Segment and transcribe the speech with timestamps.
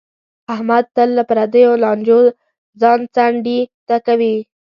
[0.53, 2.19] احمد تل له پردیو لانجو
[2.81, 4.35] ځان څنډې ته کوي.